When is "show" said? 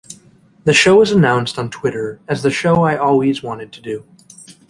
0.73-0.95, 2.49-2.83